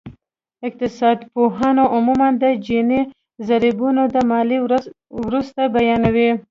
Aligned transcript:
اقتصادپوهان 0.67 1.77
عموماً 1.95 2.29
د 2.41 2.43
جیني 2.65 3.01
ضریبونه 3.47 4.01
د 4.15 4.17
ماليې 4.31 4.59
وروسته 5.25 5.61
بیانوي 5.75 6.29